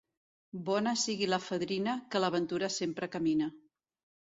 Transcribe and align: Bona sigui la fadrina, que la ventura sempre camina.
Bona 0.69 0.93
sigui 1.01 1.27
la 1.33 1.39
fadrina, 1.49 1.95
que 2.15 2.23
la 2.25 2.33
ventura 2.39 2.73
sempre 2.79 3.13
camina. 3.19 3.53